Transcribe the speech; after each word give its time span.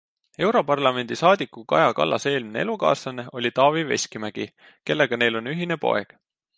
Europarlamendi 0.45 1.17
saadiku 1.21 1.63
Kaja 1.75 1.91
Kallase 2.01 2.33
eelmine 2.37 2.65
elukaaslane 2.65 3.29
oli 3.41 3.55
Taavi 3.63 3.87
Veskimägi, 3.95 4.51
kellega 4.91 5.25
neil 5.25 5.43
on 5.43 5.57
ühine 5.57 5.83
poeg. 5.87 6.23